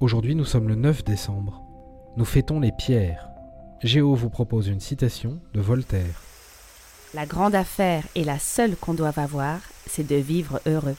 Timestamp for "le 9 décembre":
0.66-1.62